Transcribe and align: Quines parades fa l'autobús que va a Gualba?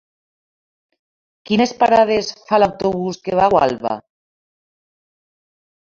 Quines 1.49 1.73
parades 1.83 2.31
fa 2.49 2.61
l'autobús 2.63 3.23
que 3.27 3.39
va 3.41 3.47
a 3.49 3.53
Gualba? 3.55 3.95